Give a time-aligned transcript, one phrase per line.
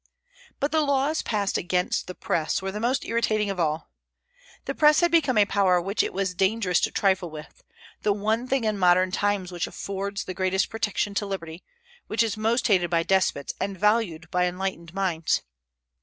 [0.59, 3.91] But the laws passed against the Press were the most irritating of all.
[4.65, 7.61] The Press had become a power which it was dangerous to trifle with,
[8.01, 11.63] the one thing in modern times which affords the greatest protection to liberty,
[12.07, 15.43] which is most hated by despots and valued by enlightened minds.